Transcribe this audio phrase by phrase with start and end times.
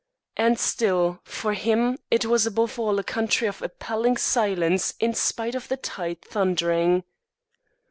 [0.35, 5.53] And still, for him, it was above all a country of appalling silence in spite
[5.53, 7.03] of the tide thundering.